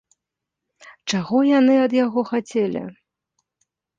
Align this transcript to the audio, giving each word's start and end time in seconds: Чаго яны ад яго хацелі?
Чаго 1.11 1.37
яны 1.59 1.75
ад 1.83 1.91
яго 2.05 2.19
хацелі? 2.31 2.81